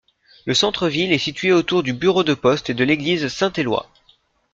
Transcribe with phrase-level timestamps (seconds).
[0.47, 3.87] Le centre-ville est situé autour du bureau de poste et de l'église Saint-Éloi.